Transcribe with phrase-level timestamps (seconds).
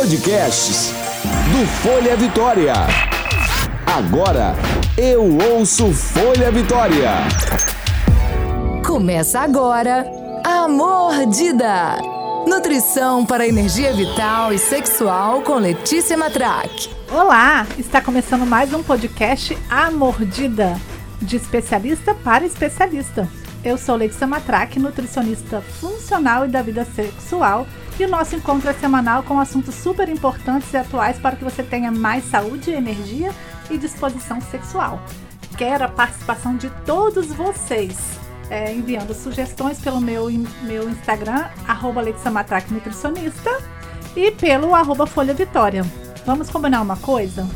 [0.00, 0.94] Podcasts
[1.52, 2.72] do Folha Vitória.
[3.84, 4.54] Agora
[4.96, 7.10] eu ouço Folha Vitória.
[8.82, 10.06] Começa agora
[10.42, 11.98] a Mordida.
[12.46, 16.88] Nutrição para energia vital e sexual com Letícia Matraque.
[17.12, 20.80] Olá, está começando mais um podcast A Mordida,
[21.20, 23.28] de especialista para especialista.
[23.62, 27.66] Eu sou Letícia Matraque, nutricionista funcional e da vida sexual,
[28.02, 31.62] e o nosso encontro é semanal com assuntos super importantes e atuais para que você
[31.62, 33.30] tenha mais saúde, energia
[33.70, 35.02] e disposição sexual.
[35.58, 40.30] Quero a participação de todos vocês, é, enviando sugestões pelo meu,
[40.62, 42.02] meu Instagram, arroba
[42.70, 43.50] Nutricionista,
[44.16, 45.84] e pelo arroba Folha Vitória.
[46.24, 47.46] Vamos combinar uma coisa?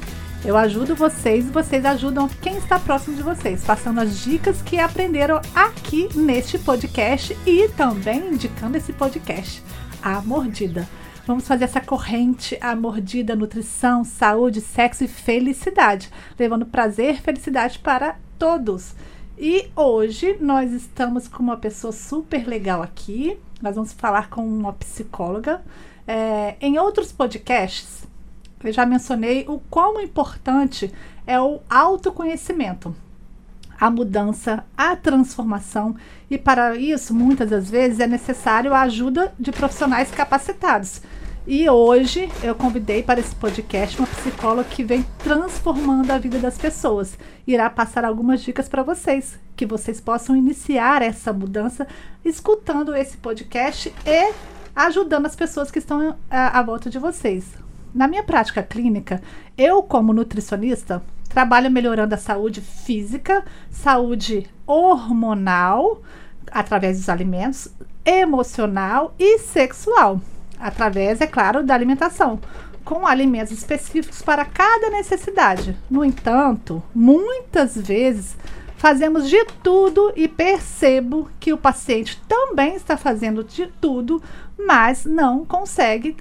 [0.44, 4.78] Eu ajudo vocês e vocês ajudam quem está próximo de vocês, passando as dicas que
[4.78, 9.62] aprenderam aqui neste podcast e também indicando esse podcast,
[10.02, 10.86] A Mordida.
[11.26, 17.78] Vamos fazer essa corrente, a mordida, nutrição, saúde, sexo e felicidade, levando prazer e felicidade
[17.78, 18.94] para todos.
[19.38, 23.38] E hoje nós estamos com uma pessoa super legal aqui.
[23.62, 25.62] Nós vamos falar com uma psicóloga.
[26.06, 28.06] É, em outros podcasts,
[28.64, 30.92] eu já mencionei o quão importante
[31.26, 32.94] é o autoconhecimento,
[33.78, 35.94] a mudança, a transformação,
[36.30, 41.02] e para isso, muitas das vezes, é necessário a ajuda de profissionais capacitados.
[41.46, 46.56] E hoje eu convidei para esse podcast uma psicóloga que vem transformando a vida das
[46.56, 47.18] pessoas.
[47.46, 51.86] Irá passar algumas dicas para vocês, que vocês possam iniciar essa mudança
[52.24, 54.32] escutando esse podcast e
[54.74, 57.63] ajudando as pessoas que estão à, à volta de vocês.
[57.94, 59.22] Na minha prática clínica,
[59.56, 66.02] eu, como nutricionista, trabalho melhorando a saúde física, saúde hormonal,
[66.50, 67.68] através dos alimentos,
[68.04, 70.20] emocional e sexual,
[70.58, 72.40] através, é claro, da alimentação,
[72.84, 75.76] com alimentos específicos para cada necessidade.
[75.88, 78.36] No entanto, muitas vezes
[78.76, 84.20] fazemos de tudo e percebo que o paciente também está fazendo de tudo,
[84.58, 86.16] mas não consegue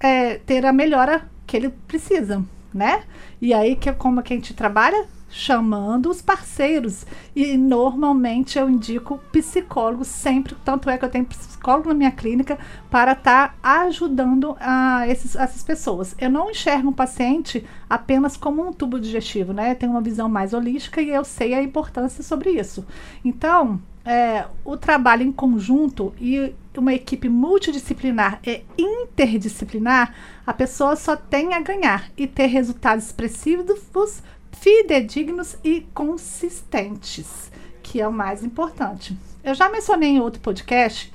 [0.00, 3.04] é, ter a melhora que ele precisa, né?
[3.40, 5.06] E aí, que como que a gente trabalha?
[5.28, 7.04] Chamando os parceiros.
[7.34, 12.58] E normalmente eu indico psicólogo sempre, tanto é que eu tenho psicólogo na minha clínica
[12.90, 16.14] para estar tá ajudando a esses, essas pessoas.
[16.18, 19.72] Eu não enxergo um paciente apenas como um tubo digestivo, né?
[19.72, 22.86] Eu tenho uma visão mais holística e eu sei a importância sobre isso.
[23.24, 30.14] Então, é, o trabalho em conjunto e uma equipe multidisciplinar e interdisciplinar,
[30.46, 34.22] a pessoa só tem a ganhar e ter resultados expressivos,
[34.52, 37.50] fidedignos e consistentes,
[37.82, 39.16] que é o mais importante.
[39.42, 41.12] Eu já mencionei em outro podcast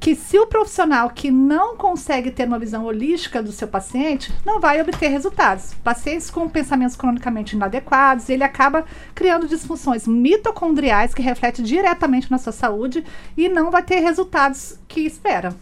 [0.00, 4.60] que se o profissional que não consegue ter uma visão holística do seu paciente, não
[4.60, 5.74] vai obter resultados.
[5.82, 12.52] Pacientes com pensamentos cronicamente inadequados, ele acaba criando disfunções mitocondriais que refletem diretamente na sua
[12.52, 13.04] saúde
[13.36, 15.54] e não vai ter resultados que espera.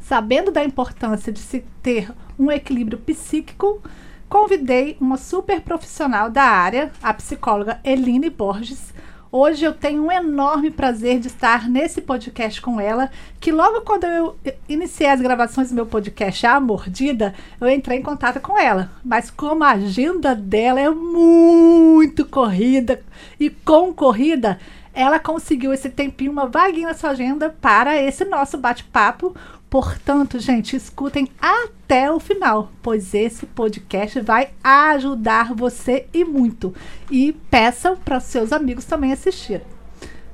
[0.00, 3.82] Sabendo da importância de se ter um equilíbrio psíquico,
[4.28, 8.92] convidei uma super profissional da área, a psicóloga Eline Borges,
[9.30, 14.04] Hoje eu tenho um enorme prazer de estar nesse podcast com ela, que logo quando
[14.04, 18.90] eu iniciei as gravações do meu podcast A Mordida, eu entrei em contato com ela.
[19.04, 23.02] Mas como a agenda dela é muito corrida
[23.38, 24.58] e concorrida,
[24.94, 29.36] ela conseguiu esse tempinho, uma vaguinha na sua agenda para esse nosso bate-papo,
[29.70, 36.74] Portanto, gente, escutem até o final, pois esse podcast vai ajudar você e muito.
[37.10, 39.66] E peçam para seus amigos também assistirem.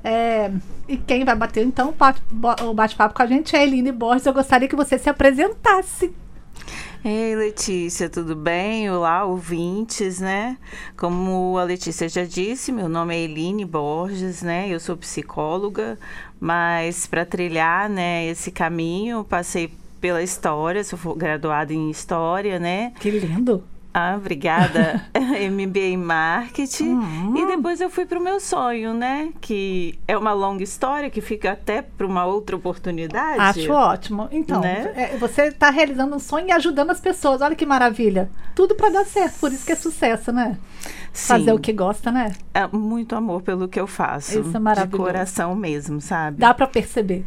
[0.04, 0.52] É,
[0.86, 1.94] e quem vai bater então
[2.62, 4.26] o bate-papo com a gente é a Eline Borges.
[4.26, 6.14] Eu gostaria que você se apresentasse.
[7.04, 8.90] Ei, Letícia, tudo bem?
[8.90, 10.56] Olá, ouvintes, né?
[10.96, 14.68] Como a Letícia já disse, meu nome é Eline Borges, né?
[14.70, 15.98] Eu sou psicóloga,
[16.44, 22.92] mas para trilhar, né, esse caminho, passei pela história, sou graduada em história, né?
[23.00, 23.64] Que lindo!
[23.94, 25.06] Ah, obrigada.
[25.50, 26.96] MBA em marketing.
[26.96, 27.36] Uhum.
[27.36, 29.30] E depois eu fui para o meu sonho, né?
[29.40, 33.40] Que é uma longa história que fica até para uma outra oportunidade.
[33.40, 34.28] Acho ótimo.
[34.30, 34.92] Então, né?
[34.96, 37.40] é, você está realizando um sonho e ajudando as pessoas.
[37.40, 38.28] Olha que maravilha.
[38.54, 39.38] Tudo para dar certo.
[39.38, 40.58] Por isso que é sucesso, né?
[41.14, 41.28] Sim.
[41.28, 42.32] Fazer o que gosta, né?
[42.52, 44.40] É muito amor pelo que eu faço.
[44.40, 44.90] Isso é maravilhoso.
[44.90, 46.38] De coração mesmo, sabe?
[46.38, 47.24] Dá para perceber.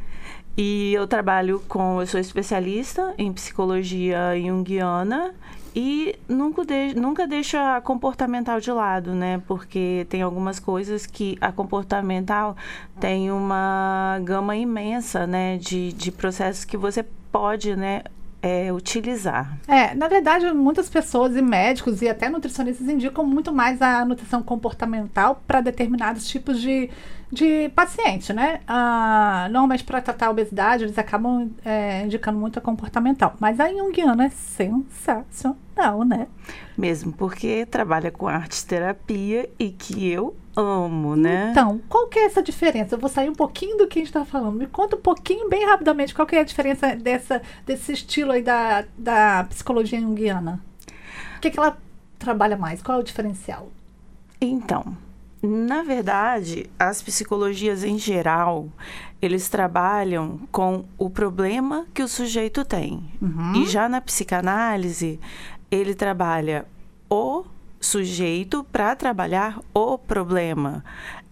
[0.57, 2.01] E eu trabalho com.
[2.01, 5.34] Eu sou especialista em psicologia junguiana
[5.74, 9.42] e nunca, de, nunca deixa a comportamental de lado, né?
[9.48, 12.57] Porque tem algumas coisas que a comportamental
[13.00, 15.57] tem uma gama imensa, né?
[15.57, 18.01] De, de processos que você pode, né?
[18.42, 19.57] É, utilizar.
[19.68, 24.44] É, na verdade, muitas pessoas e médicos e até nutricionistas indicam muito mais a nutrição
[24.44, 26.89] comportamental para determinados tipos de,
[27.31, 28.62] de paciente, né?
[28.68, 33.36] Ah, normalmente para tratar a obesidade, eles acabam é, indicando muito a comportamental.
[33.39, 36.28] Mas a Jungiana é sensacional, né?
[36.78, 41.50] Mesmo porque trabalha com arte terapia e que eu amo, né?
[41.51, 42.95] Então, qual que é essa diferença?
[42.95, 44.57] Eu vou sair um pouquinho do que a gente está falando.
[44.57, 48.42] Me conta um pouquinho, bem rapidamente, qual que é a diferença dessa, desse estilo aí
[48.42, 50.59] da, da psicologia junguiana?
[51.38, 51.77] O que, que ela
[52.18, 52.81] trabalha mais?
[52.81, 53.69] Qual é o diferencial?
[54.42, 54.98] Então,
[55.42, 58.68] na verdade, as psicologias em geral,
[59.21, 63.04] eles trabalham com o problema que o sujeito tem.
[63.21, 63.62] Uhum.
[63.62, 65.19] E já na psicanálise,
[65.69, 66.65] ele trabalha
[67.09, 67.45] o
[67.79, 70.83] sujeito para trabalhar o problema.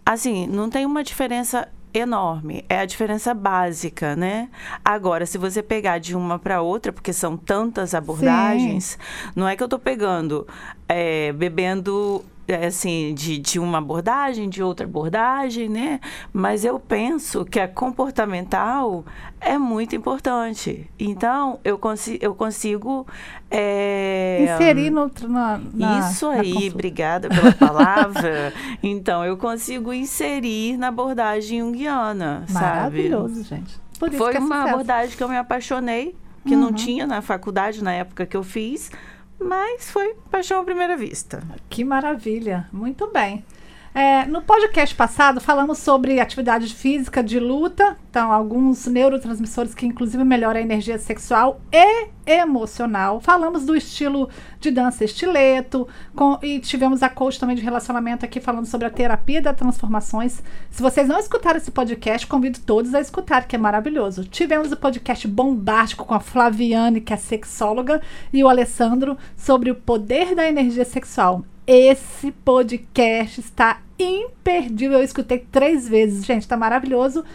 [0.06, 4.50] Assim, não tem uma diferença enorme, é a diferença básica, né?
[4.83, 9.31] Agora, se você pegar de uma para outra, porque são tantas abordagens, Sim.
[9.36, 10.47] não é que eu estou pegando,
[10.88, 16.00] é, bebendo assim, de, de uma abordagem, de outra abordagem, né?
[16.31, 19.03] Mas eu penso que a comportamental
[19.42, 20.89] é muito importante.
[21.00, 23.07] Então, eu, consi eu consigo...
[23.50, 28.53] É, Inserir no, na, na Isso aí, na obrigada pela palavra.
[28.83, 33.62] então, eu consigo inserir na abordagem junguiana, Maravilhoso, sabe?
[33.62, 33.86] gente.
[33.98, 34.69] Foi é uma sucesso.
[34.69, 36.15] abordagem que eu me apaixonei,
[36.45, 36.62] que uhum.
[36.62, 38.91] não tinha na faculdade na época que eu fiz,
[39.40, 41.44] mas foi paixão à primeira vista.
[41.70, 43.44] Que maravilha, muito bem.
[43.97, 50.21] É, no podcast passado falamos sobre atividade física de luta, então alguns neurotransmissores que inclusive
[50.21, 53.21] melhoram a energia sexual e emocional.
[53.21, 58.42] Falamos do estilo de dança estileto com, e tivemos a coach também de relacionamento aqui
[58.42, 60.44] falando sobre a terapia das transformações.
[60.69, 64.25] Se vocês não escutaram esse podcast, convido todos a escutar, que é maravilhoso.
[64.25, 68.01] Tivemos o podcast bombástico com a Flaviane, que é sexóloga,
[68.33, 71.45] e o Alessandro sobre o poder da energia sexual.
[71.67, 75.00] Esse podcast está imperdível.
[75.00, 77.25] Eu escutei três vezes, gente, tá maravilhoso.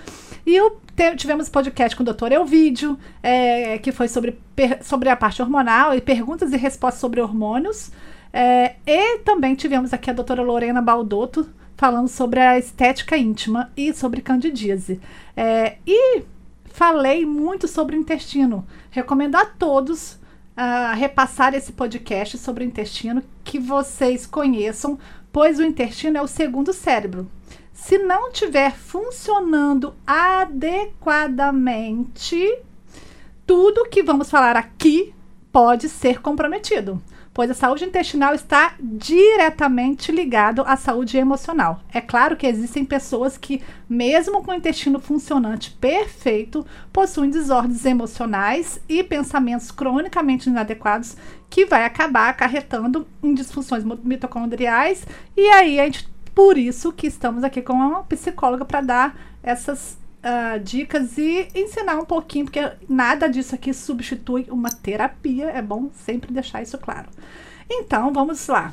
[0.47, 0.57] E
[0.95, 4.39] te, tivemos podcast com o doutor Elvídio, é, que foi sobre,
[4.83, 7.91] sobre a parte hormonal e perguntas e respostas sobre hormônios.
[8.33, 13.93] É, e também tivemos aqui a doutora Lorena Baldotto falando sobre a estética íntima e
[13.93, 15.01] sobre candidíase.
[15.37, 16.23] É, e
[16.67, 18.65] falei muito sobre o intestino.
[18.91, 20.20] Recomendo a todos
[20.57, 24.99] uh, repassar esse podcast sobre o intestino, que vocês conheçam,
[25.33, 27.31] pois o intestino é o segundo cérebro.
[27.73, 32.59] Se não estiver funcionando adequadamente,
[33.47, 35.15] tudo que vamos falar aqui
[35.51, 41.81] pode ser comprometido pois a saúde intestinal está diretamente ligado à saúde emocional.
[41.93, 48.81] É claro que existem pessoas que, mesmo com o intestino funcionante perfeito, possuem desordens emocionais
[48.89, 51.17] e pensamentos cronicamente inadequados
[51.49, 55.07] que vai acabar acarretando em disfunções mitocondriais
[55.37, 60.00] e aí a gente por isso que estamos aqui com uma psicóloga para dar essas
[60.25, 65.47] uh, dicas e ensinar um pouquinho, porque nada disso aqui substitui uma terapia.
[65.51, 67.09] É bom sempre deixar isso claro.
[67.69, 68.73] Então, vamos lá.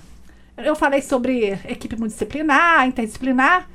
[0.58, 3.70] Eu falei sobre equipe multidisciplinar, interdisciplinar,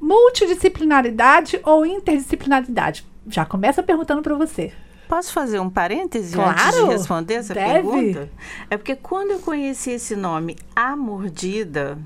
[0.00, 3.06] multidisciplinaridade ou interdisciplinaridade.
[3.28, 4.72] Já começa perguntando para você.
[5.08, 7.72] Posso fazer um parêntese claro, antes de responder essa deve.
[7.72, 8.30] pergunta?
[8.70, 11.98] É porque quando eu conheci esse nome, A Mordida,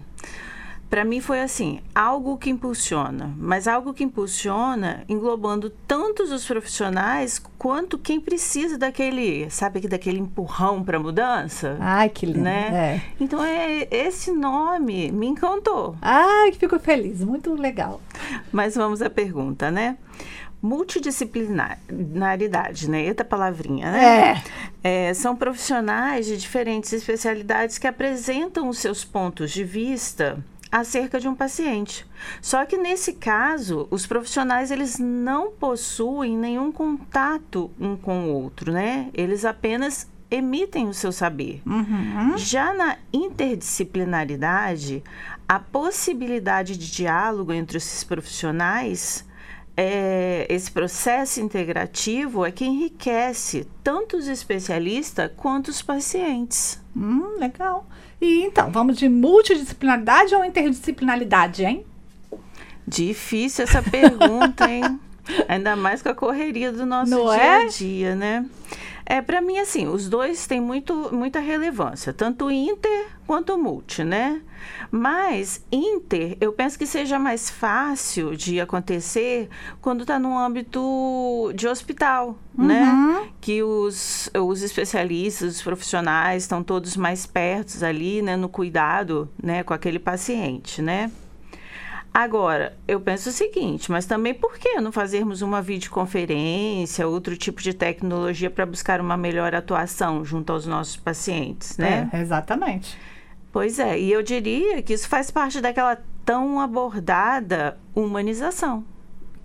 [0.97, 7.39] para mim foi assim, algo que impulsiona, mas algo que impulsiona englobando tantos os profissionais
[7.59, 11.77] quanto quem precisa daquele, sabe que daquele empurrão para mudança.
[11.81, 12.71] Ai, que lindo, né?
[12.73, 13.03] É.
[13.21, 15.99] Então é esse nome me encantou.
[16.01, 18.01] Ai, que fico feliz, muito legal.
[18.51, 19.99] Mas vamos à pergunta, né?
[20.63, 23.03] multidisciplinaridade, né?
[23.03, 24.43] Eita palavrinha, né?
[24.83, 25.11] É.
[25.11, 25.15] é.
[25.15, 31.35] São profissionais de diferentes especialidades que apresentam os seus pontos de vista acerca de um
[31.35, 32.07] paciente.
[32.41, 38.73] Só que nesse caso, os profissionais eles não possuem nenhum contato um com o outro,
[38.73, 39.09] né?
[39.15, 41.63] Eles apenas emitem o seu saber.
[41.65, 42.37] Uhum.
[42.37, 45.03] Já na interdisciplinaridade,
[45.49, 49.25] a possibilidade de diálogo entre esses profissionais
[49.77, 56.83] é, esse processo integrativo é que enriquece tanto os especialistas quanto os pacientes.
[56.97, 57.87] Hum, legal.
[58.21, 61.85] E então, vamos de multidisciplinaridade ou interdisciplinaridade, hein?
[62.87, 65.01] Difícil essa pergunta, hein?
[65.49, 67.65] Ainda mais com a correria do nosso Não dia é?
[67.65, 68.47] a dia, né?
[69.09, 74.43] É, para mim, assim, os dois têm muito, muita relevância, tanto inter quanto multi, né?
[74.91, 79.49] Mas inter, eu penso que seja mais fácil de acontecer
[79.81, 82.83] quando está no âmbito de hospital, né?
[82.83, 83.13] Uhum.
[83.23, 83.29] né?
[83.41, 88.37] Que os, os especialistas, os profissionais estão todos mais perto ali, né?
[88.37, 89.63] No cuidado, né?
[89.63, 91.13] Com aquele paciente, né?
[92.17, 97.61] Agora, eu penso o seguinte, mas também por que não fazermos uma videoconferência, outro tipo
[97.61, 102.09] de tecnologia para buscar uma melhor atuação junto aos nossos pacientes, né?
[102.11, 102.97] É, exatamente.
[103.53, 108.83] Pois é, e eu diria que isso faz parte daquela tão abordada humanização.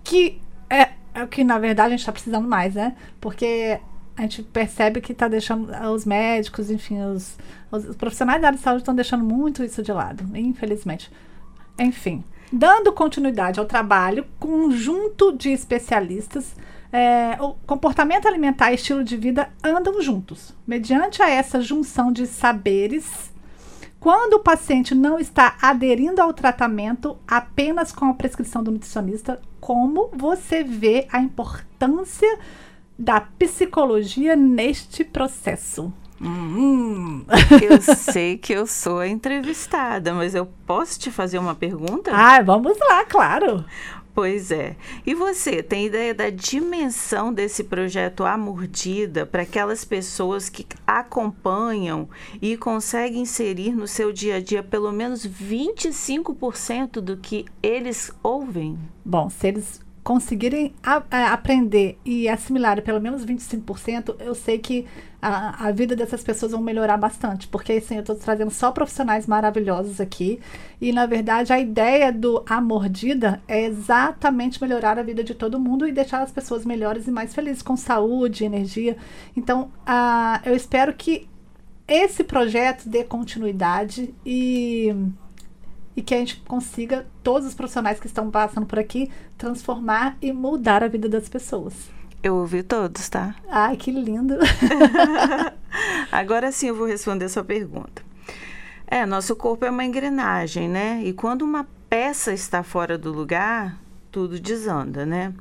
[0.02, 2.96] Que é, é o que, na verdade, a gente está precisando mais, né?
[3.20, 3.78] Porque
[4.16, 7.36] a gente percebe que está deixando os médicos, enfim, os,
[7.70, 11.10] os profissionais da área de saúde estão deixando muito isso de lado, infelizmente.
[11.78, 16.54] Enfim, dando continuidade ao trabalho, conjunto de especialistas,
[16.92, 20.54] é, o comportamento alimentar e estilo de vida andam juntos.
[20.66, 23.32] Mediante a essa junção de saberes,
[23.98, 30.10] quando o paciente não está aderindo ao tratamento apenas com a prescrição do nutricionista, como
[30.12, 32.38] você vê a importância
[32.98, 35.92] da psicologia neste processo?
[36.22, 37.24] Hum.
[37.60, 42.12] Eu sei que eu sou a entrevistada, mas eu posso te fazer uma pergunta?
[42.14, 43.64] Ah, vamos lá, claro.
[44.14, 44.76] Pois é.
[45.06, 52.08] E você tem ideia da dimensão desse projeto A Mordida para aquelas pessoas que acompanham
[52.40, 58.78] e conseguem inserir no seu dia a dia pelo menos 25% do que eles ouvem?
[59.02, 64.86] Bom, se eles conseguirem a, a, aprender e assimilar pelo menos 25%, eu sei que
[65.20, 67.46] a, a vida dessas pessoas vão melhorar bastante.
[67.46, 70.40] Porque assim, eu estou trazendo só profissionais maravilhosos aqui.
[70.80, 75.60] E na verdade a ideia do A Mordida é exatamente melhorar a vida de todo
[75.60, 78.96] mundo e deixar as pessoas melhores e mais felizes, com saúde, energia.
[79.36, 81.28] Então, a, eu espero que
[81.86, 84.94] esse projeto dê continuidade e
[85.96, 90.32] e que a gente consiga, todos os profissionais que estão passando por aqui, transformar e
[90.32, 91.74] mudar a vida das pessoas.
[92.22, 93.34] Eu ouvi todos, tá?
[93.50, 94.36] Ai, que lindo!
[96.10, 98.02] Agora sim eu vou responder a sua pergunta.
[98.86, 101.02] É, nosso corpo é uma engrenagem, né?
[101.02, 103.78] E quando uma peça está fora do lugar,
[104.10, 105.32] tudo desanda, né?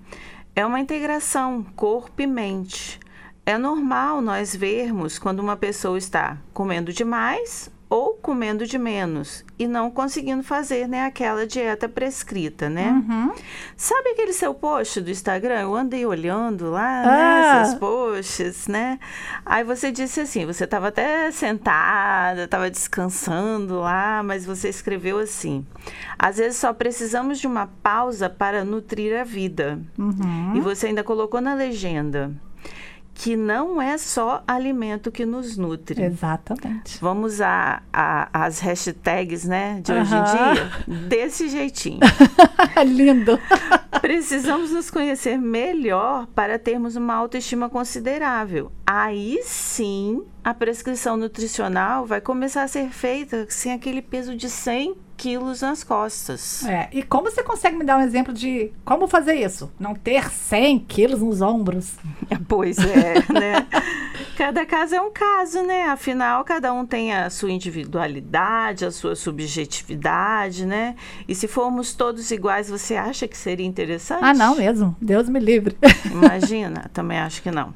[0.56, 3.00] É uma integração corpo e mente.
[3.46, 9.68] É normal nós vermos quando uma pessoa está comendo demais ou comendo de menos e
[9.68, 12.90] não conseguindo fazer né, aquela dieta prescrita, né?
[12.90, 13.34] Uhum.
[13.76, 15.60] Sabe aquele seu post do Instagram?
[15.60, 17.06] Eu andei olhando lá, Ah.
[17.60, 18.98] né, seus posts, né?
[19.46, 25.66] Aí você disse assim, você estava até sentada, estava descansando lá, mas você escreveu assim:
[26.18, 29.82] às vezes só precisamos de uma pausa para nutrir a vida.
[30.00, 30.54] Uhum.
[30.56, 32.32] E você ainda colocou na legenda
[33.24, 36.02] que não é só alimento que nos nutre.
[36.02, 36.98] Exatamente.
[37.00, 42.00] Vamos usar a- as hashtags, né, de hoje em dia, desse jeitinho.
[42.84, 43.40] lindo!
[44.02, 48.72] Precisamos nos conhecer melhor para termos uma autoestima considerável.
[48.88, 54.96] Aí sim, a prescrição nutricional vai começar a ser feita sem aquele peso de 100
[55.22, 56.66] quilos nas costas.
[56.66, 59.72] É, e como você consegue me dar um exemplo de como fazer isso?
[59.80, 61.94] Não ter 100 quilos nos ombros.
[62.48, 63.68] Pois é, né?
[64.36, 65.84] Cada caso é um caso, né?
[65.84, 70.96] Afinal, cada um tem a sua individualidade, a sua subjetividade, né?
[71.28, 74.24] E se formos todos iguais, você acha que seria interessante?
[74.24, 74.96] Ah, não mesmo.
[75.00, 75.78] Deus me livre.
[76.12, 77.74] Imagina, também acho que não.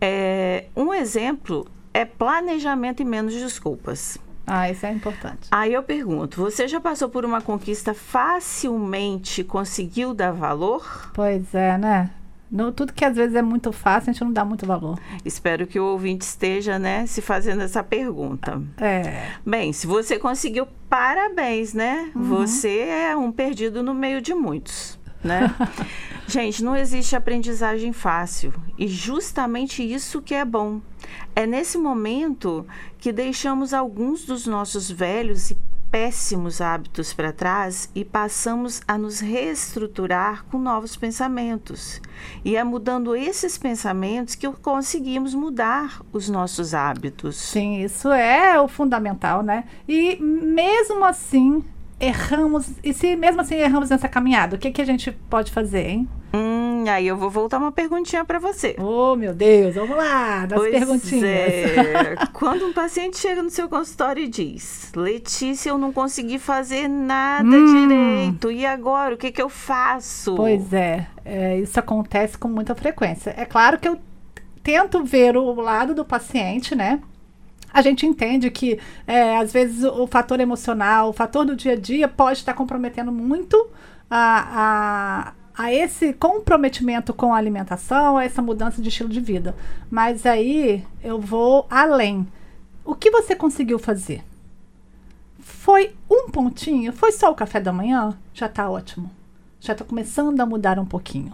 [0.00, 4.18] É, um exemplo é planejamento e menos desculpas.
[4.52, 5.46] Ah, isso é importante.
[5.52, 11.12] Aí eu pergunto, você já passou por uma conquista facilmente conseguiu dar valor?
[11.14, 12.10] Pois é, né?
[12.50, 14.98] No, tudo que às vezes é muito fácil, a gente não dá muito valor.
[15.24, 18.60] Espero que o ouvinte esteja, né, se fazendo essa pergunta.
[18.76, 19.28] É.
[19.46, 22.10] Bem, se você conseguiu, parabéns, né?
[22.12, 25.54] Você é um perdido no meio de muitos, né?
[26.26, 30.80] Gente, não existe aprendizagem fácil e justamente isso que é bom.
[31.34, 32.66] É nesse momento
[32.98, 35.58] que deixamos alguns dos nossos velhos e
[35.90, 42.00] péssimos hábitos para trás e passamos a nos reestruturar com novos pensamentos.
[42.44, 47.36] E é mudando esses pensamentos que conseguimos mudar os nossos hábitos.
[47.36, 49.64] Sim, isso é o fundamental, né?
[49.88, 51.64] E mesmo assim,
[51.98, 52.70] erramos.
[52.84, 56.08] E se mesmo assim erramos nessa caminhada, o que, que a gente pode fazer, hein?
[56.32, 56.49] Hum,
[56.88, 58.76] aí eu vou voltar uma perguntinha para você.
[58.78, 61.24] Oh, meu Deus, vamos lá, das Pois perguntinhas.
[61.24, 62.16] é.
[62.32, 67.48] Quando um paciente chega no seu consultório e diz: Letícia, eu não consegui fazer nada
[67.48, 67.88] Hum.
[67.88, 69.14] direito, e agora?
[69.14, 70.34] O que, que eu faço?
[70.34, 73.34] Pois é, é, isso acontece com muita frequência.
[73.36, 73.98] É claro que eu
[74.62, 77.00] tento ver o lado do paciente, né?
[77.72, 81.72] A gente entende que, é, às vezes, o, o, fator emocional, o fator do dia
[81.72, 83.68] a dia pode estar comprometendo muito
[84.10, 89.54] a, a, esse comprometimento com a alimentação, a essa mudança de estilo de vida.
[89.90, 92.26] Mas aí eu vou além.
[92.84, 94.22] O que você conseguiu fazer?
[95.38, 96.92] Foi um pontinho?
[96.92, 98.16] Foi só o café da manhã?
[98.32, 99.10] Já está ótimo.
[99.60, 101.32] Já está começando a mudar um pouquinho.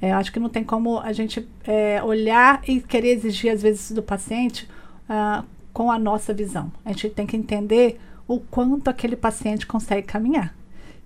[0.00, 3.90] É, acho que não tem como a gente é, olhar e querer exigir, às vezes,
[3.90, 4.68] do paciente
[5.08, 6.70] uh, com a nossa visão.
[6.84, 10.54] A gente tem que entender o quanto aquele paciente consegue caminhar.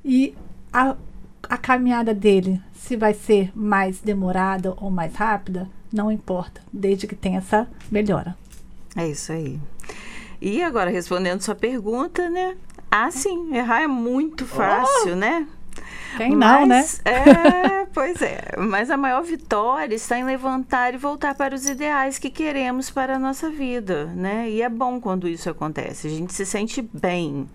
[0.04, 0.34] E
[0.72, 0.96] a,
[1.48, 7.14] a caminhada dele, se vai ser mais demorada ou mais rápida, não importa, desde que
[7.14, 8.36] tenha essa melhora.
[8.96, 9.58] É isso aí.
[10.40, 12.56] E agora, respondendo sua pergunta, né?
[12.90, 15.16] Ah, sim, errar é muito fácil, oh!
[15.16, 15.46] né?
[16.16, 16.84] Quem não, né?
[17.04, 18.54] É, pois é.
[18.58, 23.16] Mas a maior vitória está em levantar e voltar para os ideais que queremos para
[23.16, 24.48] a nossa vida, né?
[24.48, 26.06] E é bom quando isso acontece.
[26.06, 27.48] A gente se sente bem.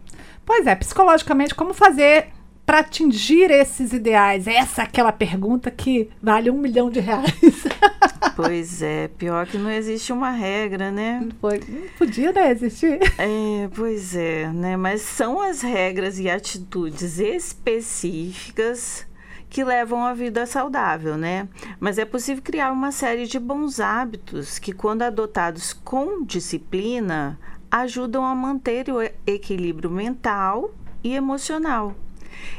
[0.46, 2.30] Pois é, psicologicamente, como fazer
[2.66, 4.48] para atingir esses ideais?
[4.48, 7.34] Essa é aquela pergunta que vale um milhão de reais.
[8.36, 11.22] Pois é, pior que não existe uma regra, né?
[11.24, 13.00] Não, foi, não podia né, existir.
[13.20, 14.76] É, pois é, né?
[14.76, 19.06] Mas são as regras e atitudes específicas
[19.52, 21.48] que levam a vida saudável, né?
[21.80, 27.40] Mas é possível criar uma série de bons hábitos que, quando adotados com disciplina,
[27.70, 31.96] ajudam a manter o equilíbrio mental e emocional.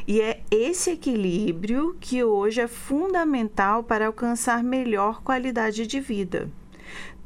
[0.07, 6.51] E é esse equilíbrio que hoje é fundamental para alcançar melhor qualidade de vida.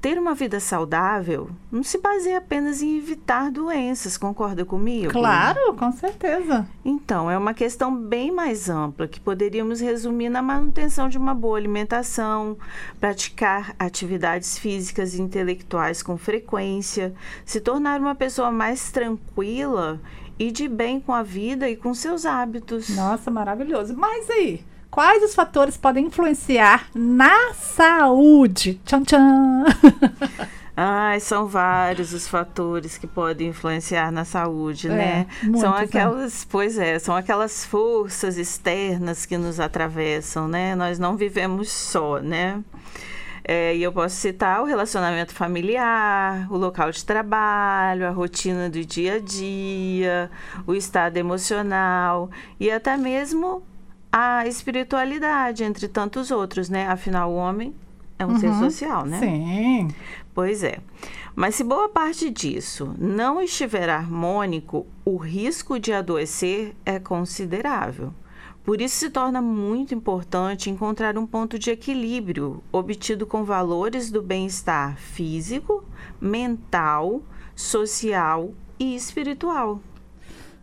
[0.00, 5.10] Ter uma vida saudável não se baseia apenas em evitar doenças, concorda comigo?
[5.10, 6.68] Claro, com certeza.
[6.84, 11.58] Então, é uma questão bem mais ampla que poderíamos resumir na manutenção de uma boa
[11.58, 12.56] alimentação,
[13.00, 17.12] praticar atividades físicas e intelectuais com frequência,
[17.44, 20.00] se tornar uma pessoa mais tranquila
[20.38, 22.88] e de bem com a vida e com seus hábitos.
[22.90, 23.94] Nossa, maravilhoso.
[23.96, 28.80] Mas aí, quais os fatores podem influenciar na saúde?
[28.84, 29.64] Tchan, tchan.
[30.80, 35.26] Ai, são vários os fatores que podem influenciar na saúde, é, né?
[35.58, 35.80] São né?
[35.80, 40.76] aquelas, pois é, são aquelas forças externas que nos atravessam, né?
[40.76, 42.62] Nós não vivemos só, né?
[43.50, 48.84] É, e eu posso citar o relacionamento familiar, o local de trabalho, a rotina do
[48.84, 50.30] dia a dia,
[50.66, 52.30] o estado emocional
[52.60, 53.62] e até mesmo
[54.12, 56.88] a espiritualidade, entre tantos outros, né?
[56.88, 57.74] Afinal, o homem
[58.18, 59.18] é um uhum, ser social, né?
[59.18, 59.88] Sim.
[60.34, 60.76] Pois é.
[61.34, 68.12] Mas se boa parte disso não estiver harmônico, o risco de adoecer é considerável.
[68.68, 74.20] Por isso se torna muito importante encontrar um ponto de equilíbrio obtido com valores do
[74.20, 75.82] bem-estar físico,
[76.20, 77.22] mental,
[77.56, 79.80] social e espiritual.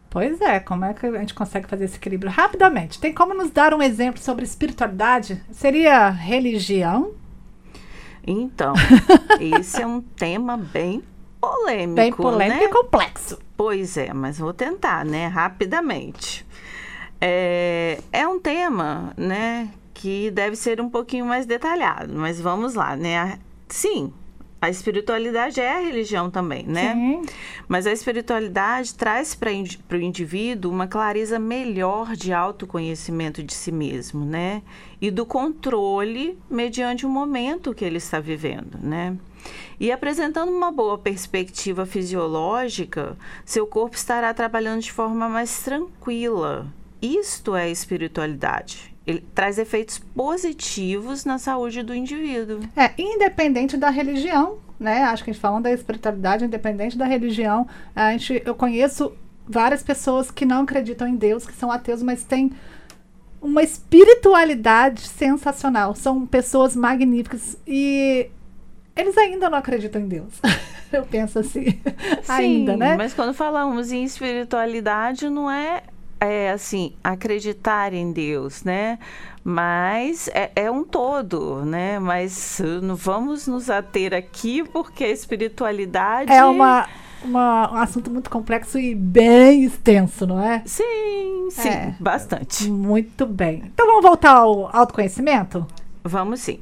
[0.08, 2.32] Pois é, como é que a gente consegue fazer esse equilíbrio?
[2.32, 5.44] Rapidamente, tem como nos dar um exemplo sobre espiritualidade?
[5.52, 7.16] Seria religião?
[8.24, 8.76] Então,
[9.42, 11.04] esse é um tema bem
[11.42, 11.96] polêmico.
[11.96, 12.66] Bem polêmico né?
[12.66, 13.40] e complexo.
[13.58, 15.26] Pois é, mas vou tentar, né?
[15.26, 16.45] Rapidamente.
[17.20, 22.96] É, é um tema, né, que deve ser um pouquinho mais detalhado, mas vamos lá,
[22.96, 23.40] né?
[23.68, 24.14] Sim,
[24.66, 26.94] a espiritualidade é a religião também, né?
[26.94, 27.22] Sim.
[27.68, 34.26] Mas a espiritualidade traz para o indivíduo uma clareza melhor de autoconhecimento de si mesmo,
[34.26, 34.64] né?
[35.00, 39.16] E do controle mediante o momento que ele está vivendo, né?
[39.80, 46.66] E apresentando uma boa perspectiva fisiológica, seu corpo estará trabalhando de forma mais tranquila,
[47.02, 48.96] isto é espiritualidade.
[49.06, 52.62] Ele traz efeitos positivos na saúde do indivíduo.
[52.76, 55.04] É, independente da religião, né?
[55.04, 59.16] Acho que a gente falando da espiritualidade, independente da religião, a gente, eu conheço
[59.48, 62.52] várias pessoas que não acreditam em Deus, que são ateus, mas têm
[63.42, 65.94] uma espiritualidade sensacional.
[65.94, 68.30] São pessoas magníficas e
[68.96, 70.34] eles ainda não acreditam em Deus.
[70.92, 71.80] eu penso assim.
[72.24, 72.96] Sim, ainda, né?
[72.98, 75.84] Mas quando falamos em espiritualidade, não é
[76.26, 79.00] é assim, acreditar em Deus, né?
[79.44, 82.00] Mas é, é um todo, né?
[82.00, 86.88] Mas uh, vamos nos ater aqui porque a espiritualidade é uma
[87.26, 90.62] uma, um assunto muito complexo e bem extenso, não é?
[90.66, 91.96] Sim, sim, é.
[92.00, 92.70] bastante.
[92.70, 93.64] Muito bem.
[93.74, 95.66] Então vamos voltar ao autoconhecimento?
[96.04, 96.60] Vamos sim.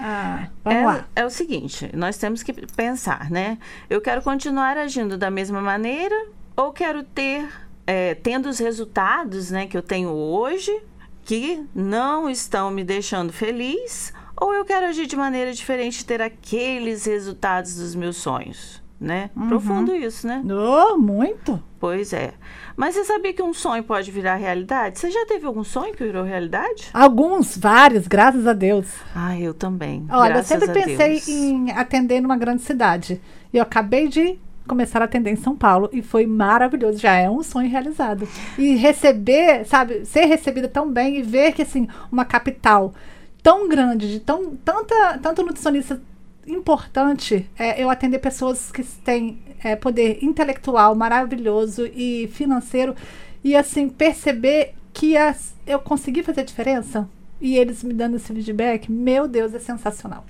[0.00, 1.04] Ah, vamos é, lá.
[1.14, 3.58] É o seguinte, nós temos que pensar, né?
[3.90, 6.14] Eu quero continuar agindo da mesma maneira
[6.56, 7.48] ou quero ter
[7.88, 10.78] é, tendo os resultados né, que eu tenho hoje,
[11.24, 16.20] que não estão me deixando feliz, Ou eu quero agir de maneira diferente e ter
[16.20, 19.30] aqueles resultados dos meus sonhos, né?
[19.48, 20.44] Profundo isso, né?
[20.46, 21.60] Oh, muito.
[21.80, 22.34] Pois é.
[22.76, 24.98] Mas você sabia que um sonho pode virar realidade?
[24.98, 26.90] Você já teve algum sonho que virou realidade?
[26.92, 28.86] Alguns, vários, graças a Deus.
[29.14, 30.06] Ah, eu também.
[30.10, 31.28] Olha, eu sempre pensei Deus.
[31.28, 33.20] em atender numa grande cidade.
[33.52, 36.98] E eu acabei de começar a atender em São Paulo e foi maravilhoso.
[36.98, 38.28] Já é um sonho realizado.
[38.56, 42.94] E receber, sabe, ser recebida tão bem e ver que, assim, uma capital
[43.42, 46.00] tão grande, de tão, tanta, tanto nutricionista
[46.46, 52.94] importante, é, eu atender pessoas que têm é, poder intelectual maravilhoso e financeiro
[53.42, 57.08] e, assim, perceber que as, eu consegui fazer diferença.
[57.40, 60.24] E eles me dando esse feedback, meu Deus, é sensacional.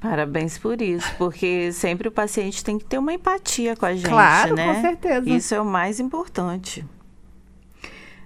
[0.00, 4.08] Parabéns por isso, porque sempre o paciente tem que ter uma empatia com a gente,
[4.08, 4.74] Claro, né?
[4.74, 5.28] com certeza.
[5.28, 6.84] Isso é o mais importante.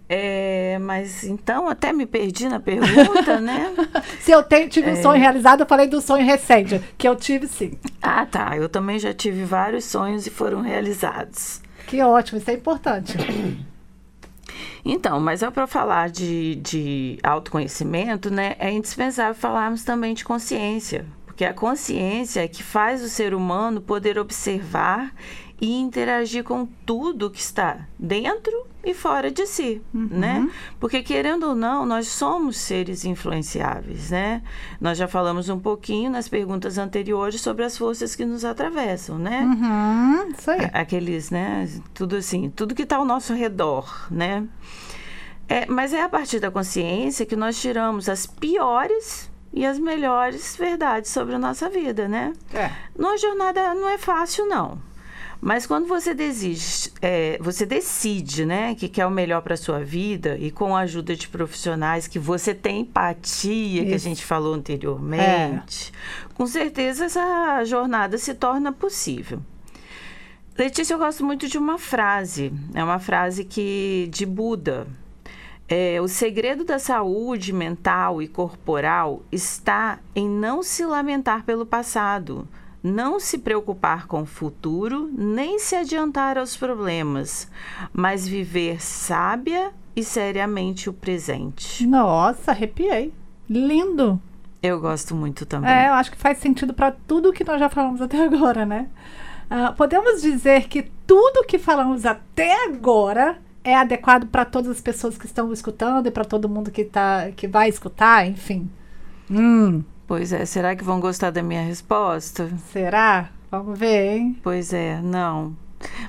[0.09, 3.73] É, mas então até me perdi na pergunta, né?
[4.21, 4.93] Se eu tenho, tive É.
[4.93, 7.79] um sonho realizado, eu falei do sonho recente, que eu tive sim.
[8.03, 8.55] Ah, tá.
[8.57, 11.63] Eu também já tive vários sonhos e foram realizados.
[11.87, 13.17] Que ótimo, isso é importante.
[14.85, 18.57] Então, mas é para falar de, de autoconhecimento, né?
[18.59, 21.07] É indispensável falarmos também de consciência,
[21.43, 25.13] porque a consciência é que faz o ser humano poder observar
[25.61, 28.53] e interagir com tudo que está dentro
[28.85, 30.49] e fora de si, né?
[30.79, 34.43] Porque querendo ou não, nós somos seres influenciáveis, né?
[34.81, 39.43] Nós já falamos um pouquinho nas perguntas anteriores sobre as forças que nos atravessam, né?
[39.43, 40.71] Uhum, isso aí.
[40.73, 41.69] Aqueles, né?
[41.93, 44.47] Tudo assim, tudo que está ao nosso redor, né?
[45.49, 50.57] É, mas é a partir da consciência que nós tiramos as piores e as melhores
[50.57, 52.33] verdades sobre a nossa vida, né?
[52.53, 52.71] É.
[52.97, 54.79] Numa jornada não é fácil, não.
[55.45, 60.39] Mas quando você desiste, é, você decide, né, que quer o melhor para sua vida
[60.39, 64.05] e com a ajuda de profissionais que você tem empatia, que a Isso.
[64.05, 65.93] gente falou anteriormente,
[66.35, 69.41] com certeza essa jornada se torna possível.
[70.57, 72.53] Letícia, eu gosto muito de uma frase.
[72.73, 74.87] É uma frase que de Buda.
[75.75, 82.47] É, o segredo da saúde mental e corporal está em não se lamentar pelo passado,
[82.83, 87.51] não se preocupar com o futuro, nem se adiantar aos problemas,
[87.91, 91.87] mas viver sábia e seriamente o presente.
[91.87, 93.11] Nossa, arrepiei.
[93.49, 94.21] Lindo.
[94.63, 95.71] Eu gosto muito também.
[95.71, 98.91] É, eu acho que faz sentido para tudo que nós já falamos até agora, né?
[99.49, 105.17] Ah, podemos dizer que tudo que falamos até agora é adequado para todas as pessoas
[105.17, 108.71] que estão escutando e para todo mundo que, tá, que vai escutar, enfim.
[109.31, 112.51] Hum, Pois é, será que vão gostar da minha resposta?
[112.71, 113.31] será?
[113.51, 114.39] Vamos ver, hein?
[114.43, 115.57] Pois é, não.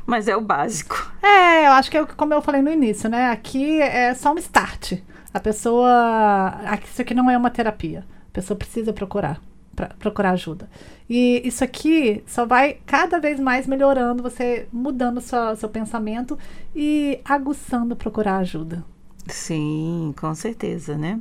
[0.06, 1.12] Mas é o básico.
[1.22, 3.32] É, eu acho que é como eu falei no início, né?
[3.32, 4.94] Aqui é só um start.
[5.34, 6.54] A pessoa.
[6.84, 8.06] Isso aqui não é uma terapia.
[8.30, 9.40] A pessoa precisa procurar.
[9.76, 10.70] Pra- procurar ajuda.
[11.10, 16.38] E isso aqui só vai cada vez mais melhorando, você mudando sua, seu pensamento
[16.76, 18.84] e aguçando procurar ajuda.
[19.28, 21.20] Sim, com certeza, né?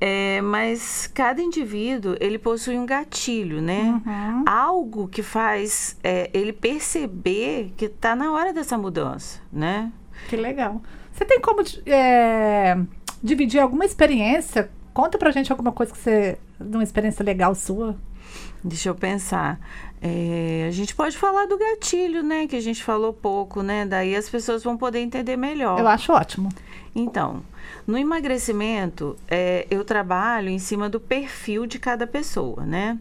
[0.00, 4.00] É, mas cada indivíduo ele possui um gatilho, né?
[4.06, 4.44] Uhum.
[4.46, 9.92] Algo que faz é, ele perceber que está na hora dessa mudança, né?
[10.28, 10.80] Que legal.
[11.12, 12.78] Você tem como é,
[13.22, 14.70] dividir alguma experiência?
[14.94, 16.38] Conta pra gente alguma coisa que você.
[16.60, 17.96] De uma experiência legal sua.
[18.62, 19.58] Deixa eu pensar.
[20.02, 22.46] É, a gente pode falar do gatilho, né?
[22.46, 23.86] Que a gente falou pouco, né?
[23.86, 25.78] Daí as pessoas vão poder entender melhor.
[25.78, 26.50] Eu acho ótimo.
[26.94, 27.42] Então,
[27.86, 32.98] no emagrecimento, é, eu trabalho em cima do perfil de cada pessoa, né?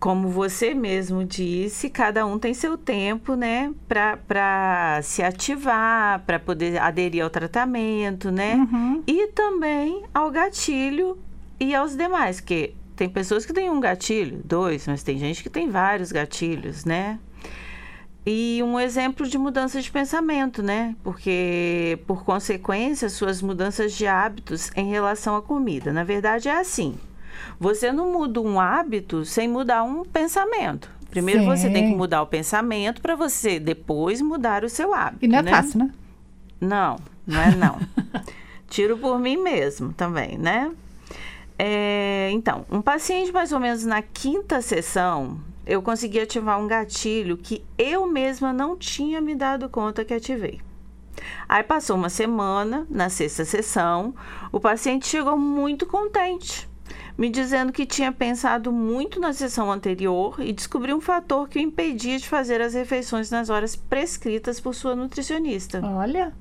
[0.00, 3.72] Como você mesmo disse, cada um tem seu tempo, né?
[3.88, 8.54] Para se ativar, para poder aderir ao tratamento, né?
[8.54, 9.02] Uhum.
[9.06, 11.16] E também ao gatilho
[11.58, 15.50] e aos demais, porque tem pessoas que têm um gatilho, dois, mas tem gente que
[15.50, 17.18] tem vários gatilhos, né?
[18.26, 20.96] E um exemplo de mudança de pensamento, né?
[21.02, 25.92] Porque, por consequência, suas mudanças de hábitos em relação à comida.
[25.92, 26.94] Na verdade, é assim:
[27.60, 30.90] você não muda um hábito sem mudar um pensamento.
[31.10, 31.46] Primeiro Sim.
[31.46, 35.24] você tem que mudar o pensamento para você depois mudar o seu hábito.
[35.24, 35.50] E não é né?
[35.50, 35.90] fácil, né?
[36.60, 37.78] Não, não é não.
[38.68, 40.72] Tiro por mim mesmo também, né?
[41.58, 47.36] É, então, um paciente mais ou menos na quinta sessão, eu consegui ativar um gatilho
[47.36, 50.60] que eu mesma não tinha me dado conta que ativei.
[51.48, 54.14] Aí passou uma semana, na sexta sessão,
[54.50, 56.68] o paciente chegou muito contente,
[57.16, 61.62] me dizendo que tinha pensado muito na sessão anterior e descobriu um fator que o
[61.62, 65.80] impedia de fazer as refeições nas horas prescritas por sua nutricionista.
[65.84, 66.32] Olha.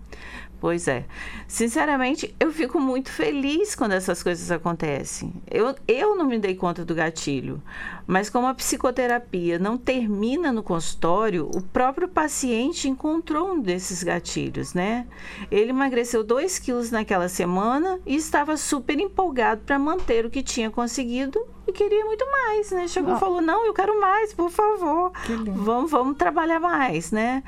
[0.63, 1.03] Pois é.
[1.45, 5.33] Sinceramente, eu fico muito feliz quando essas coisas acontecem.
[5.51, 7.61] Eu, eu não me dei conta do gatilho,
[8.07, 14.73] mas como a psicoterapia não termina no consultório, o próprio paciente encontrou um desses gatilhos,
[14.73, 15.05] né?
[15.51, 20.71] Ele emagreceu 2 quilos naquela semana e estava super empolgado para manter o que tinha
[20.71, 22.87] conseguido e queria muito mais, né?
[22.87, 25.11] Chegou e falou: Não, eu quero mais, por favor.
[25.45, 27.43] Vamos, vamos trabalhar mais, né?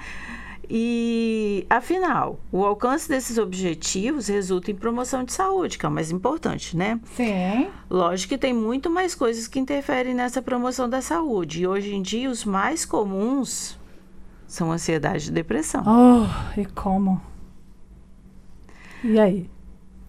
[0.70, 6.12] E, afinal, o alcance desses objetivos resulta em promoção de saúde, que é o mais
[6.12, 7.00] importante, né?
[7.16, 7.68] Sim.
[7.90, 11.62] Lógico que tem muito mais coisas que interferem nessa promoção da saúde.
[11.62, 13.78] E hoje em dia, os mais comuns
[14.48, 15.84] são ansiedade e depressão.
[15.86, 17.22] Oh, e como?
[19.04, 19.50] E aí?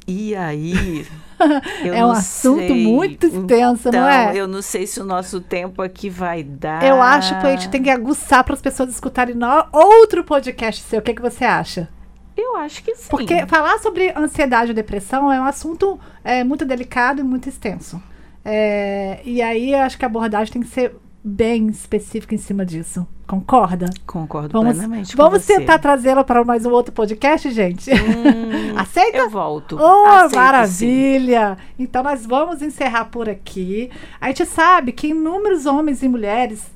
[0.06, 1.06] E aí?
[1.84, 2.86] é um assunto sei.
[2.86, 4.36] muito extenso, então, não é?
[4.36, 6.84] Eu não sei se o nosso tempo aqui vai dar.
[6.84, 9.36] Eu acho que a gente tem que aguçar para as pessoas escutarem
[9.72, 11.00] outro podcast seu.
[11.00, 11.88] O que, que você acha?
[12.36, 13.08] Eu acho que sim.
[13.08, 18.00] Porque falar sobre ansiedade e depressão é um assunto é, muito delicado e muito extenso.
[18.44, 22.64] É, e aí eu acho que a abordagem tem que ser bem específica em cima
[22.64, 23.06] disso.
[23.26, 23.90] Concorda?
[24.06, 27.90] Concordo vamos, plenamente Vamos tentar trazê-la para mais um outro podcast, gente?
[27.90, 29.18] Hum, Aceita?
[29.18, 29.76] Eu volto.
[29.80, 31.58] Oh, Aceito, maravilha!
[31.76, 33.90] Então nós vamos encerrar por aqui.
[34.20, 36.70] A gente sabe que inúmeros homens e mulheres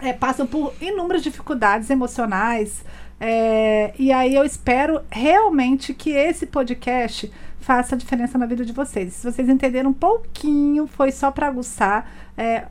[0.00, 2.82] é, passam por inúmeras dificuldades emocionais.
[3.20, 8.72] é, e aí eu espero realmente que esse podcast faça a diferença na vida de
[8.72, 9.12] vocês.
[9.12, 12.64] Se vocês entenderam um pouquinho, foi só para aguçar é,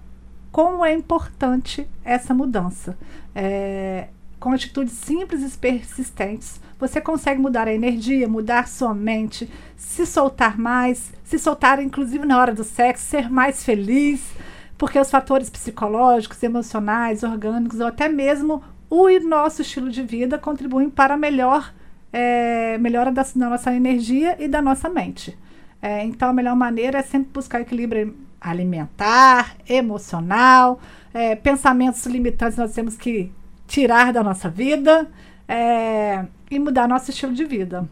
[0.51, 2.97] como é importante essa mudança.
[3.36, 4.07] É,
[4.39, 10.57] com atitudes simples e persistentes, você consegue mudar a energia, mudar sua mente, se soltar
[10.57, 14.31] mais, se soltar inclusive na hora do sexo, ser mais feliz,
[14.77, 20.89] porque os fatores psicológicos, emocionais, orgânicos ou até mesmo o nosso estilo de vida contribuem
[20.89, 21.73] para a melhor
[22.13, 25.38] é, melhora da, da nossa energia e da nossa mente.
[25.81, 30.80] É, então, a melhor maneira é sempre buscar equilíbrio alimentar, emocional,
[31.13, 33.32] é, pensamentos limitantes nós temos que
[33.67, 35.10] tirar da nossa vida
[35.47, 37.88] é, e mudar nosso estilo de vida.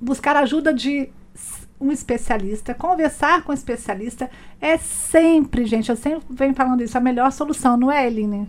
[0.00, 1.10] Buscar ajuda de
[1.80, 7.00] um especialista, conversar com um especialista é sempre, gente, eu sempre venho falando isso, a
[7.00, 8.48] melhor solução, não é, Eline?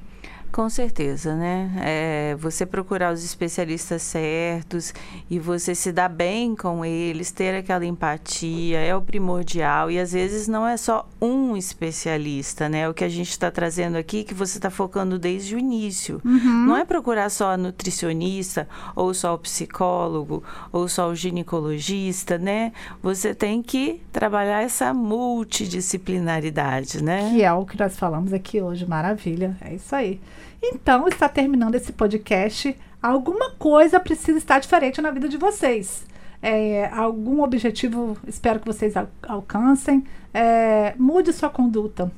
[0.54, 1.70] Com certeza, né?
[1.82, 4.94] É, você procurar os especialistas certos
[5.28, 9.90] e você se dar bem com eles, ter aquela empatia é o primordial.
[9.90, 12.88] E às vezes não é só um especialista, né?
[12.88, 16.22] O que a gente está trazendo aqui, que você está focando desde o início.
[16.24, 16.68] Uhum.
[16.68, 22.74] Não é procurar só a nutricionista, ou só o psicólogo, ou só o ginecologista, né?
[23.02, 27.32] Você tem que trabalhar essa multidisciplinaridade, né?
[27.32, 29.58] Que é o que nós falamos aqui hoje, maravilha.
[29.60, 30.22] É isso aí.
[30.66, 32.74] Então, está terminando esse podcast.
[33.02, 36.06] Alguma coisa precisa estar diferente na vida de vocês.
[36.42, 40.06] É, algum objetivo, espero que vocês al alcancem.
[40.34, 42.10] É, mude sua conduta,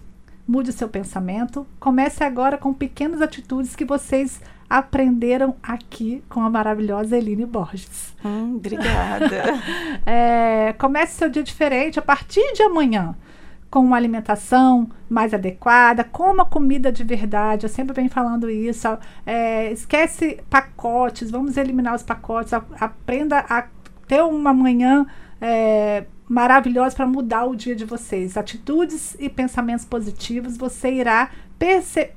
[0.48, 1.66] mude seu pensamento.
[1.80, 8.16] Comece agora com pequenas atitudes que vocês aprenderam aqui com a maravilhosa Eline Borges.
[8.24, 9.44] Hum, obrigada.
[10.06, 13.16] é, comece seu dia diferente a partir de amanhã
[13.76, 17.66] com uma alimentação mais adequada, coma comida de verdade.
[17.66, 18.88] Eu sempre venho falando isso.
[19.26, 22.54] É, esquece pacotes, vamos eliminar os pacotes.
[22.54, 23.68] A, aprenda a
[24.08, 25.06] ter uma manhã
[25.42, 28.38] é, maravilhosa para mudar o dia de vocês.
[28.38, 31.32] Atitudes e pensamentos positivos, você irá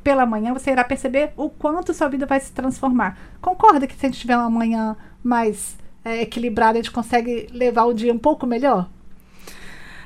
[0.04, 3.18] pela manhã, você irá perceber o quanto sua vida vai se transformar.
[3.40, 7.86] Concorda que se a gente tiver uma manhã mais é, equilibrada, a gente consegue levar
[7.86, 8.88] o dia um pouco melhor?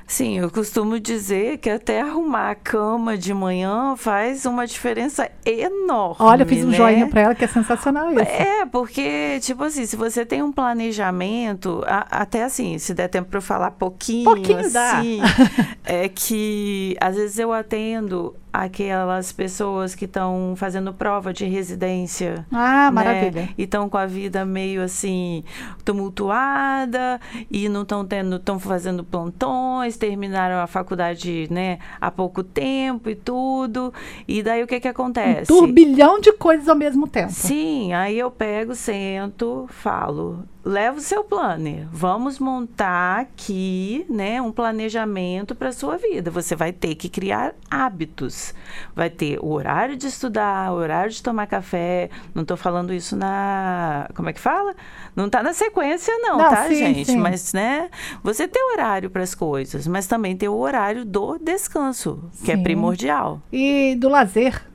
[0.06, 6.16] Sim, eu costumo dizer que até arrumar a cama de manhã faz uma diferença enorme.
[6.18, 6.76] Olha, eu fiz um né?
[6.76, 8.20] joinha para ela que é sensacional isso.
[8.20, 13.30] É, porque, tipo assim, se você tem um planejamento, a, até assim, se der tempo
[13.30, 15.20] para eu falar pouquinho, pouquinho assim,
[15.84, 22.46] é que às vezes eu atendo aquelas pessoas que estão fazendo prova de residência.
[22.52, 22.90] Ah, né?
[22.90, 23.48] maravilha.
[23.56, 25.42] E estão com a vida meio assim
[25.84, 33.08] tumultuada e não estão tendo, estão fazendo plantões, terminaram a faculdade, né, há pouco tempo
[33.08, 33.92] e tudo.
[34.28, 35.52] E daí o que que acontece?
[35.52, 37.32] Um turbilhão de coisas ao mesmo tempo.
[37.32, 41.86] Sim, aí eu pego, sento, falo, leva o seu planner.
[41.90, 46.30] Vamos montar aqui, né, um planejamento para sua vida.
[46.30, 48.54] Você vai ter que criar hábitos.
[48.94, 52.10] Vai ter o horário de estudar, o horário de tomar café.
[52.34, 54.74] Não estou falando isso na, como é que fala?
[55.14, 57.04] Não está na sequência não, Não, tá, sim, gente?
[57.06, 57.16] sim.
[57.18, 57.90] Mas, né,
[58.22, 62.56] você tem horário para as coisas, mas também tem o horário do descanso, que é
[62.56, 62.62] Sim.
[62.62, 63.40] primordial.
[63.52, 64.71] E do lazer.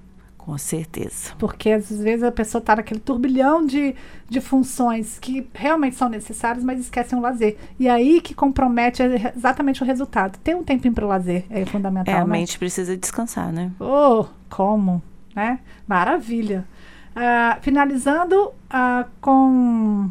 [0.48, 1.34] Com certeza.
[1.38, 3.94] Porque às vezes a pessoa está naquele turbilhão de,
[4.30, 7.58] de funções que realmente são necessárias, mas esquecem o lazer.
[7.78, 9.04] E aí que compromete
[9.36, 10.40] exatamente o resultado.
[10.40, 12.16] Ter um tempinho para o lazer é fundamental.
[12.16, 12.32] É, a né?
[12.32, 13.74] mente precisa descansar, né?
[13.78, 15.04] Oh, como?
[15.36, 15.60] Né?
[15.86, 16.66] Maravilha.
[17.14, 20.10] Uh, finalizando uh, com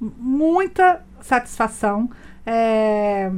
[0.00, 2.10] muita satisfação.
[2.44, 3.30] É,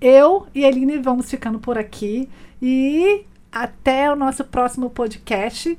[0.00, 2.30] eu e Eline vamos ficando por aqui.
[2.62, 5.78] E até o nosso próximo podcast.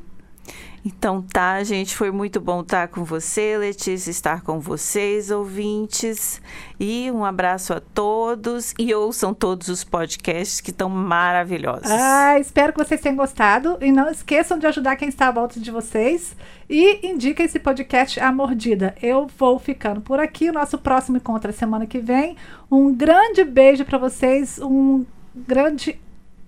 [0.85, 6.41] Então tá, gente, foi muito bom estar com você, Letícia, estar com vocês, ouvintes.
[6.77, 11.89] E um abraço a todos e ouçam todos os podcasts que estão maravilhosos.
[11.89, 15.57] Ah, espero que vocês tenham gostado e não esqueçam de ajudar quem está à volta
[15.57, 16.35] de vocês
[16.69, 18.93] e indica esse podcast A Mordida.
[19.01, 22.35] Eu vou ficando por aqui, o nosso próximo encontro é semana que vem.
[22.69, 25.97] Um grande beijo para vocês, um grande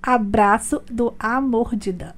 [0.05, 2.15] abraço do A Mordida.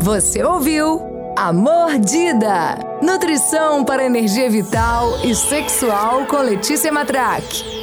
[0.00, 2.78] Você ouviu A Mordida.
[3.02, 7.75] Nutrição para energia vital e sexual com Letícia Matraque.